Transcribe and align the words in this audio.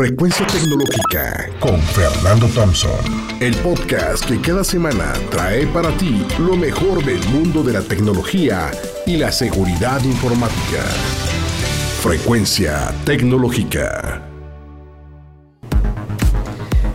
Frecuencia 0.00 0.46
Tecnológica 0.46 1.50
con 1.60 1.78
Fernando 1.78 2.46
Thompson. 2.54 2.90
El 3.38 3.54
podcast 3.56 4.24
que 4.24 4.40
cada 4.40 4.64
semana 4.64 5.12
trae 5.30 5.66
para 5.66 5.94
ti 5.98 6.26
lo 6.38 6.56
mejor 6.56 7.04
del 7.04 7.22
mundo 7.28 7.62
de 7.62 7.74
la 7.74 7.82
tecnología 7.82 8.70
y 9.04 9.18
la 9.18 9.30
seguridad 9.30 10.02
informática. 10.02 10.80
Frecuencia 12.00 12.94
Tecnológica. 13.04 14.22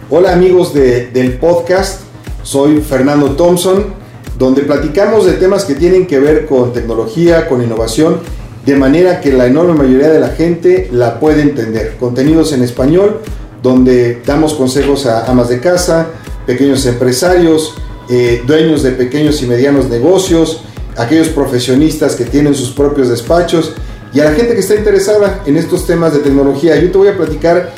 Hola 0.10 0.34
amigos 0.34 0.74
del 0.74 1.38
podcast, 1.38 2.02
soy 2.42 2.82
Fernando 2.82 3.36
Thompson, 3.36 3.94
donde 4.36 4.64
platicamos 4.64 5.28
de 5.28 5.34
temas 5.34 5.64
que 5.64 5.76
tienen 5.76 6.08
que 6.08 6.18
ver 6.18 6.48
con 6.48 6.74
tecnología, 6.74 7.48
con 7.48 7.62
innovación 7.62 8.20
de 8.66 8.76
manera 8.76 9.22
que 9.22 9.32
la 9.32 9.46
enorme 9.46 9.74
mayoría 9.74 10.10
de 10.10 10.20
la 10.20 10.30
gente 10.30 10.90
la 10.92 11.20
puede 11.20 11.42
entender. 11.42 11.98
Contenidos 12.00 12.52
en 12.52 12.64
español, 12.64 13.22
donde 13.62 14.22
damos 14.26 14.56
consejos 14.56 15.06
a 15.06 15.26
amas 15.30 15.50
de 15.50 15.60
casa, 15.60 16.08
pequeños 16.46 16.86
empresarios, 16.86 17.76
eh, 18.10 18.44
dueños 18.46 18.84
de 18.84 18.92
pequeños 18.92 19.42
y 19.42 19.48
medianos 19.48 19.90
negocios, 19.90 20.62
aquellos 20.98 21.30
profesionistas 21.30 22.16
que 22.16 22.26
tienen 22.26 22.56
sus 22.56 22.72
propios 22.72 23.10
despachos 23.10 23.74
y 24.14 24.20
a 24.20 24.26
la 24.26 24.32
gente 24.32 24.54
que 24.54 24.62
está 24.62 24.76
interesada 24.76 25.44
en 25.46 25.58
estos 25.58 25.86
temas 25.86 26.14
de 26.14 26.20
tecnología. 26.20 26.80
Yo 26.80 26.92
te 26.92 26.98
voy 26.98 27.08
a 27.10 27.18
platicar 27.18 27.74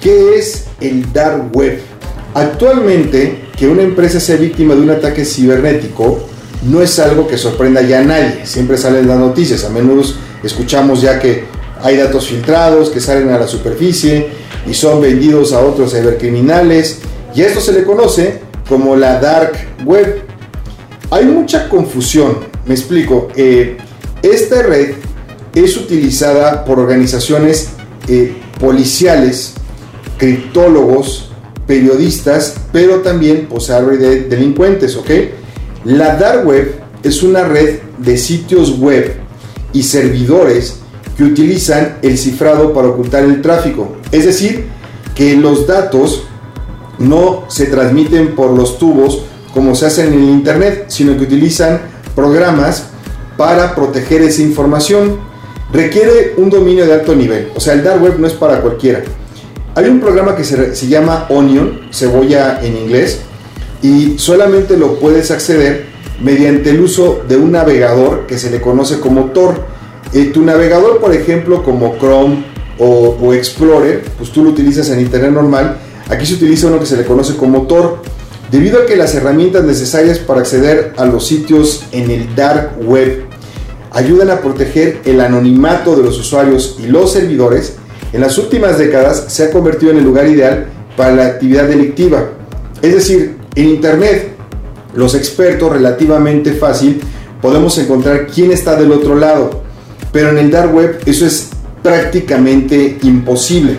qué 0.00 0.36
es 0.36 0.64
el 0.80 1.12
dark 1.12 1.54
web. 1.54 1.80
Actualmente, 2.34 3.44
que 3.56 3.68
una 3.68 3.82
empresa 3.82 4.18
sea 4.18 4.36
víctima 4.36 4.74
de 4.74 4.80
un 4.80 4.90
ataque 4.90 5.24
cibernético 5.24 6.18
no 6.62 6.80
es 6.80 6.98
algo 6.98 7.26
que 7.26 7.36
sorprenda 7.36 7.82
ya 7.82 8.00
a 8.00 8.04
nadie. 8.04 8.46
Siempre 8.46 8.78
salen 8.78 9.06
las 9.06 9.18
noticias, 9.18 9.64
a 9.64 9.68
menudo 9.68 10.02
escuchamos 10.42 11.00
ya 11.00 11.18
que 11.18 11.44
hay 11.82 11.96
datos 11.96 12.28
filtrados 12.28 12.90
que 12.90 13.00
salen 13.00 13.30
a 13.30 13.38
la 13.38 13.48
superficie 13.48 14.28
y 14.66 14.74
son 14.74 15.00
vendidos 15.00 15.52
a 15.52 15.60
otros 15.60 15.92
cibercriminales 15.92 17.00
y 17.34 17.42
esto 17.42 17.60
se 17.60 17.72
le 17.72 17.84
conoce 17.84 18.40
como 18.68 18.96
la 18.96 19.18
dark 19.20 19.52
web. 19.84 20.22
Hay 21.10 21.24
mucha 21.26 21.68
confusión, 21.68 22.38
me 22.66 22.74
explico. 22.74 23.28
Eh, 23.36 23.76
esta 24.22 24.62
red 24.62 24.94
es 25.54 25.76
utilizada 25.76 26.64
por 26.64 26.78
organizaciones 26.78 27.70
eh, 28.08 28.34
policiales, 28.60 29.54
criptólogos, 30.16 31.32
periodistas, 31.66 32.54
pero 32.72 33.00
también 33.00 33.46
pues, 33.50 33.68
de 33.68 34.24
delincuentes, 34.28 34.96
¿ok? 34.96 35.10
La 35.84 36.16
dark 36.16 36.46
web 36.46 36.80
es 37.02 37.22
una 37.22 37.44
red 37.44 37.80
de 37.98 38.16
sitios 38.16 38.78
web 38.78 39.21
y 39.72 39.82
servidores 39.82 40.76
que 41.16 41.24
utilizan 41.24 41.98
el 42.02 42.18
cifrado 42.18 42.72
para 42.72 42.88
ocultar 42.88 43.24
el 43.24 43.42
tráfico. 43.42 43.96
Es 44.10 44.24
decir, 44.24 44.66
que 45.14 45.36
los 45.36 45.66
datos 45.66 46.24
no 46.98 47.44
se 47.48 47.66
transmiten 47.66 48.34
por 48.34 48.50
los 48.50 48.78
tubos 48.78 49.22
como 49.52 49.74
se 49.74 49.86
hace 49.86 50.06
en 50.06 50.14
el 50.14 50.30
Internet, 50.30 50.86
sino 50.88 51.16
que 51.16 51.24
utilizan 51.24 51.80
programas 52.14 52.84
para 53.36 53.74
proteger 53.74 54.22
esa 54.22 54.42
información. 54.42 55.18
Requiere 55.72 56.34
un 56.36 56.50
dominio 56.50 56.86
de 56.86 56.94
alto 56.94 57.14
nivel, 57.14 57.50
o 57.54 57.60
sea, 57.60 57.74
el 57.74 57.82
dark 57.82 58.02
web 58.02 58.18
no 58.18 58.26
es 58.26 58.34
para 58.34 58.60
cualquiera. 58.60 59.02
Hay 59.74 59.86
un 59.86 60.00
programa 60.00 60.36
que 60.36 60.44
se, 60.44 60.74
se 60.76 60.86
llama 60.86 61.26
Onion, 61.30 61.80
cebolla 61.90 62.60
en 62.62 62.76
inglés, 62.76 63.20
y 63.82 64.18
solamente 64.18 64.76
lo 64.76 64.98
puedes 64.98 65.30
acceder 65.30 65.91
mediante 66.22 66.70
el 66.70 66.80
uso 66.80 67.22
de 67.28 67.36
un 67.36 67.52
navegador 67.52 68.26
que 68.26 68.38
se 68.38 68.50
le 68.50 68.60
conoce 68.60 69.00
como 69.00 69.26
Tor. 69.26 69.54
Eh, 70.12 70.26
tu 70.26 70.42
navegador, 70.42 71.00
por 71.00 71.14
ejemplo, 71.14 71.62
como 71.62 71.96
Chrome 71.98 72.44
o, 72.78 73.32
Explorer, 73.34 74.04
pues 74.18 74.30
tú 74.30 74.42
lo 74.42 74.50
utilizas 74.50 74.88
en 74.90 75.00
Internet 75.00 75.32
normal. 75.32 75.76
Aquí 76.08 76.26
se 76.26 76.34
utiliza 76.34 76.66
uno 76.66 76.80
que 76.80 76.86
se 76.86 76.96
le 76.96 77.04
conoce 77.04 77.36
como 77.36 77.62
Tor. 77.62 78.02
Debido 78.50 78.82
a 78.82 78.86
que 78.86 78.96
las 78.96 79.14
herramientas 79.14 79.64
necesarias 79.64 80.18
para 80.18 80.40
acceder 80.40 80.92
a 80.96 81.06
los 81.06 81.26
sitios 81.26 81.84
en 81.92 82.10
el 82.10 82.34
dark 82.34 82.72
web 82.82 83.24
ayudan 83.90 84.30
a 84.30 84.40
proteger 84.40 85.00
el 85.04 85.20
anonimato 85.20 85.96
de 85.96 86.02
los 86.02 86.18
usuarios 86.18 86.76
y 86.82 86.86
los 86.86 87.12
servidores, 87.12 87.74
en 88.12 88.20
las 88.20 88.36
últimas 88.38 88.78
décadas 88.78 89.24
se 89.28 89.44
ha 89.44 89.50
convertido 89.50 89.92
en 89.92 89.98
el 89.98 90.04
lugar 90.04 90.26
ideal 90.26 90.66
para 90.96 91.14
la 91.14 91.26
actividad 91.26 91.66
delictiva. 91.66 92.28
Es 92.82 92.94
decir, 92.94 93.36
en 93.54 93.68
Internet 93.70 94.31
los 94.94 95.14
expertos 95.14 95.72
relativamente 95.72 96.52
fácil 96.52 97.00
podemos 97.40 97.76
encontrar 97.78 98.26
quién 98.26 98.52
está 98.52 98.76
del 98.76 98.92
otro 98.92 99.16
lado, 99.16 99.62
pero 100.12 100.30
en 100.30 100.38
el 100.38 100.50
dark 100.50 100.74
web 100.74 101.00
eso 101.06 101.26
es 101.26 101.50
prácticamente 101.82 102.98
imposible. 103.02 103.78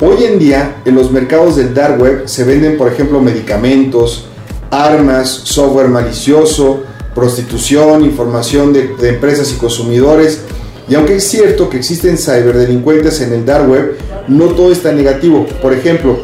Hoy 0.00 0.24
en 0.24 0.38
día 0.38 0.82
en 0.84 0.94
los 0.94 1.12
mercados 1.12 1.56
del 1.56 1.74
dark 1.74 2.00
web 2.00 2.22
se 2.26 2.44
venden 2.44 2.78
por 2.78 2.90
ejemplo 2.90 3.20
medicamentos, 3.20 4.26
armas, 4.70 5.28
software 5.28 5.88
malicioso, 5.88 6.82
prostitución, 7.14 8.04
información 8.04 8.72
de, 8.72 8.94
empresas 9.08 9.52
y 9.52 9.56
consumidores. 9.56 10.40
Y 10.88 10.94
aunque 10.94 11.16
es 11.16 11.24
cierto 11.24 11.68
que 11.68 11.76
existen 11.76 12.16
ciberdelincuentes 12.16 13.20
en 13.20 13.32
el 13.32 13.44
dark 13.44 13.68
web, 13.68 13.96
no 14.26 14.46
todo 14.46 14.72
está 14.72 14.92
negativo. 14.92 15.46
Por 15.62 15.72
ejemplo, 15.72 16.18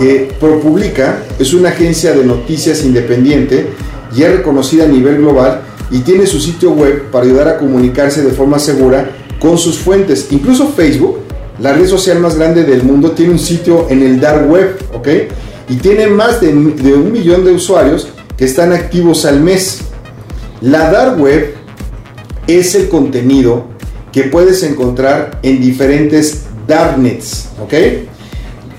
eh, 0.00 0.32
ProPublica 0.40 1.22
es 1.38 1.52
una 1.52 1.68
agencia 1.68 2.12
de 2.12 2.24
noticias 2.24 2.84
independiente 2.84 3.68
y 4.16 4.22
es 4.22 4.36
reconocida 4.36 4.84
a 4.84 4.88
nivel 4.88 5.18
global 5.18 5.60
y 5.90 5.98
tiene 6.00 6.26
su 6.26 6.40
sitio 6.40 6.70
web 6.70 7.10
para 7.10 7.26
ayudar 7.26 7.48
a 7.48 7.58
comunicarse 7.58 8.22
de 8.22 8.30
forma 8.30 8.58
segura 8.58 9.10
con 9.38 9.58
sus 9.58 9.78
fuentes. 9.78 10.28
Incluso 10.30 10.68
Facebook, 10.68 11.18
la 11.60 11.72
red 11.72 11.86
social 11.86 12.18
más 12.18 12.36
grande 12.36 12.64
del 12.64 12.82
mundo, 12.82 13.10
tiene 13.12 13.32
un 13.32 13.38
sitio 13.38 13.88
en 13.90 14.02
el 14.02 14.20
dark 14.20 14.48
web, 14.50 14.78
¿ok? 14.94 15.08
Y 15.68 15.76
tiene 15.76 16.06
más 16.06 16.40
de, 16.40 16.48
de 16.48 16.94
un 16.94 17.12
millón 17.12 17.44
de 17.44 17.52
usuarios 17.52 18.08
que 18.36 18.44
están 18.44 18.72
activos 18.72 19.24
al 19.24 19.40
mes. 19.40 19.80
La 20.60 20.90
dark 20.90 21.20
web 21.20 21.54
es 22.46 22.74
el 22.74 22.88
contenido 22.88 23.66
que 24.12 24.24
puedes 24.24 24.62
encontrar 24.62 25.38
en 25.42 25.60
diferentes 25.60 26.44
darknets, 26.66 27.48
¿ok? 27.62 27.74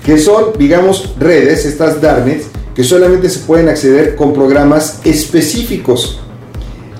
Que 0.04 0.18
son, 0.18 0.52
digamos, 0.58 1.14
redes, 1.18 1.64
estas 1.64 2.00
darknets, 2.00 2.46
que 2.74 2.84
solamente 2.84 3.28
se 3.28 3.40
pueden 3.40 3.68
acceder 3.68 4.16
con 4.16 4.32
programas 4.32 5.00
específicos. 5.04 6.20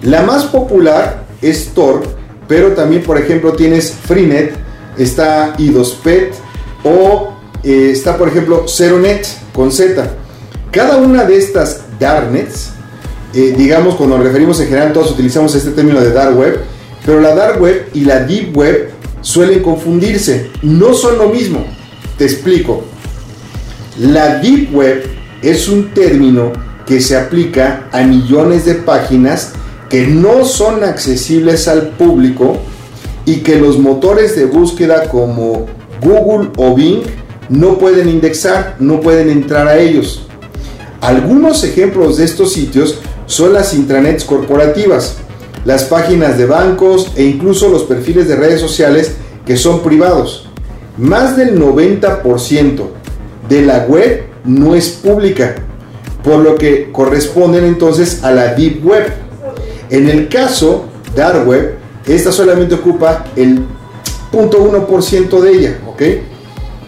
La 0.02 0.22
más 0.22 0.44
popular 0.44 1.24
es 1.40 1.68
Tor, 1.74 2.02
pero 2.48 2.72
también, 2.72 3.02
por 3.02 3.18
ejemplo, 3.18 3.52
tienes 3.52 3.92
Freenet, 3.92 4.54
está 4.98 5.54
IDOSPET 5.58 6.34
o 6.84 7.32
eh, 7.62 7.90
está, 7.92 8.16
por 8.18 8.28
ejemplo, 8.28 8.66
ZeroNet 8.68 9.26
con 9.52 9.70
Z. 9.70 10.16
Cada 10.70 10.96
una 10.96 11.24
de 11.24 11.36
estas 11.36 11.82
darknets, 11.98 12.70
eh, 13.34 13.54
digamos, 13.56 13.94
cuando 13.94 14.16
nos 14.16 14.26
referimos 14.26 14.60
en 14.60 14.68
general, 14.68 14.92
todos 14.92 15.12
utilizamos 15.12 15.54
este 15.54 15.70
término 15.70 16.00
de 16.00 16.12
dark 16.12 16.36
web, 16.36 16.60
pero 17.06 17.20
la 17.20 17.34
dark 17.34 17.60
web 17.60 17.88
y 17.94 18.00
la 18.04 18.20
deep 18.20 18.56
web 18.56 18.90
suelen 19.20 19.62
confundirse. 19.62 20.50
No 20.62 20.94
son 20.94 21.18
lo 21.18 21.28
mismo. 21.28 21.64
Te 22.18 22.24
explico. 22.24 22.84
La 23.98 24.38
Deep 24.38 24.74
Web 24.74 25.04
es 25.42 25.68
un 25.68 25.92
término 25.92 26.50
que 26.86 26.98
se 27.02 27.14
aplica 27.14 27.90
a 27.92 28.02
millones 28.02 28.64
de 28.64 28.76
páginas 28.76 29.52
que 29.90 30.06
no 30.06 30.46
son 30.46 30.82
accesibles 30.82 31.68
al 31.68 31.90
público 31.90 32.56
y 33.26 33.40
que 33.40 33.56
los 33.56 33.78
motores 33.78 34.34
de 34.34 34.46
búsqueda 34.46 35.10
como 35.10 35.66
Google 36.00 36.52
o 36.56 36.74
Bing 36.74 37.02
no 37.50 37.76
pueden 37.76 38.08
indexar, 38.08 38.76
no 38.78 39.02
pueden 39.02 39.28
entrar 39.28 39.68
a 39.68 39.78
ellos. 39.78 40.26
Algunos 41.02 41.62
ejemplos 41.62 42.16
de 42.16 42.24
estos 42.24 42.54
sitios 42.54 42.98
son 43.26 43.52
las 43.52 43.74
intranets 43.74 44.24
corporativas, 44.24 45.16
las 45.66 45.84
páginas 45.84 46.38
de 46.38 46.46
bancos 46.46 47.12
e 47.14 47.24
incluso 47.24 47.68
los 47.68 47.82
perfiles 47.82 48.26
de 48.26 48.36
redes 48.36 48.60
sociales 48.60 49.16
que 49.44 49.58
son 49.58 49.82
privados. 49.82 50.48
Más 50.96 51.36
del 51.36 51.60
90% 51.60 53.01
de 53.48 53.62
la 53.62 53.86
web 53.88 54.24
no 54.44 54.74
es 54.74 54.88
pública, 54.90 55.54
por 56.22 56.38
lo 56.38 56.56
que 56.56 56.90
corresponden 56.92 57.64
entonces 57.64 58.22
a 58.22 58.30
la 58.30 58.54
Deep 58.54 58.84
Web. 58.84 59.12
En 59.90 60.08
el 60.08 60.28
caso 60.28 60.86
Dark 61.14 61.46
Web, 61.46 61.76
esta 62.06 62.32
solamente 62.32 62.74
ocupa 62.74 63.24
el 63.36 63.60
0.1% 64.32 65.40
de 65.40 65.50
ella, 65.52 65.78
¿ok? 65.86 66.02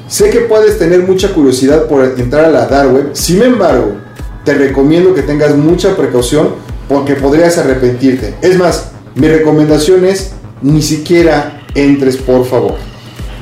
Sé 0.08 0.30
que 0.30 0.40
puedes 0.40 0.78
tener 0.78 1.00
mucha 1.00 1.32
curiosidad 1.32 1.86
por 1.86 2.04
entrar 2.18 2.44
a 2.44 2.50
la 2.50 2.66
Dark 2.66 2.92
Web, 2.92 3.10
sin 3.12 3.42
embargo, 3.42 3.92
te 4.44 4.54
recomiendo 4.54 5.14
que 5.14 5.22
tengas 5.22 5.56
mucha 5.56 5.96
precaución 5.96 6.54
porque 6.88 7.14
podrías 7.14 7.56
arrepentirte. 7.58 8.34
Es 8.42 8.58
más, 8.58 8.90
mi 9.14 9.28
recomendación 9.28 10.04
es 10.04 10.32
ni 10.60 10.82
siquiera 10.82 11.62
entres, 11.74 12.16
por 12.16 12.44
favor. 12.44 12.74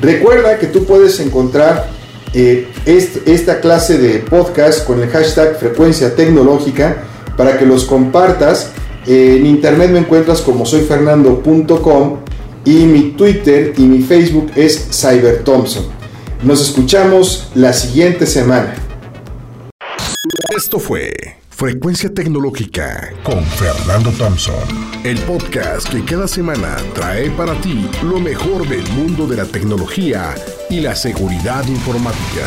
Recuerda 0.00 0.58
que 0.58 0.66
tú 0.66 0.84
puedes 0.84 1.18
encontrar 1.20 1.88
eh, 2.34 2.68
esta 2.86 3.60
clase 3.60 3.98
de 3.98 4.18
podcast 4.18 4.84
con 4.84 5.00
el 5.02 5.08
hashtag 5.08 5.58
frecuencia 5.58 6.14
tecnológica 6.14 7.04
para 7.36 7.58
que 7.58 7.66
los 7.66 7.84
compartas. 7.84 8.70
En 9.06 9.46
internet 9.46 9.90
me 9.90 9.98
encuentras 9.98 10.40
como 10.40 10.64
soyfernando.com 10.64 12.18
y 12.64 12.70
mi 12.86 13.10
Twitter 13.12 13.74
y 13.76 13.82
mi 13.82 14.02
Facebook 14.02 14.52
es 14.54 14.88
CyberThompson. 14.92 15.84
Nos 16.42 16.60
escuchamos 16.60 17.50
la 17.54 17.72
siguiente 17.72 18.26
semana. 18.26 18.74
Esto 20.56 20.78
fue 20.78 21.12
Frecuencia 21.48 22.12
Tecnológica 22.12 23.12
con 23.22 23.44
Fernando 23.44 24.10
Thompson, 24.10 24.54
el 25.04 25.18
podcast 25.20 25.88
que 25.88 26.04
cada 26.04 26.26
semana 26.26 26.76
trae 26.94 27.30
para 27.30 27.54
ti 27.60 27.88
lo 28.02 28.18
mejor 28.18 28.68
del 28.68 28.86
mundo 28.92 29.26
de 29.26 29.36
la 29.36 29.44
tecnología 29.44 30.34
y 30.72 30.80
la 30.80 30.96
seguridad 30.96 31.66
informática. 31.68 32.46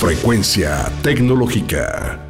Frecuencia 0.00 0.90
Tecnológica. 1.04 2.25